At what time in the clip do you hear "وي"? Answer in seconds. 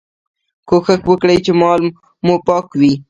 2.79-2.93